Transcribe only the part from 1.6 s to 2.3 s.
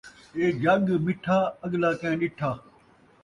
اڳلا کیں